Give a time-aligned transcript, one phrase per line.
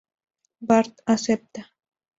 [0.69, 1.61] Bart acepta.